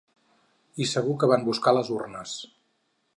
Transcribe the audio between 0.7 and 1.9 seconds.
I segur que van buscar